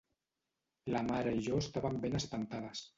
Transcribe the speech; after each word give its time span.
La 0.95 1.03
mare 1.11 1.37
i 1.41 1.47
jo 1.51 1.63
estàvem 1.67 2.05
ben 2.07 2.23
espantades. 2.25 2.87